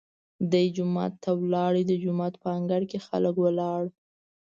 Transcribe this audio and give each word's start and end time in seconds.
دی 0.51 0.65
جومات 0.75 1.13
ته 1.23 1.31
لاړ، 1.53 1.73
د 1.89 1.91
جومات 2.03 2.33
په 2.43 2.47
انګړ 2.57 2.81
کې 2.89 2.99
خلک 3.07 3.35
ولاړ. 3.39 3.83